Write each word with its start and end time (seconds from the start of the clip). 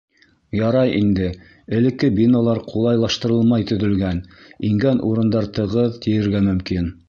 Ярай 0.59 0.93
инде, 0.99 1.27
элекке 1.79 2.09
биналар 2.19 2.61
ҡулайлаштырылмай 2.71 3.69
төҙөлгән, 3.73 4.25
ингән 4.73 5.07
урындар 5.11 5.51
тығыҙ 5.59 6.05
тиергә 6.07 6.47
мөмкин. 6.51 6.95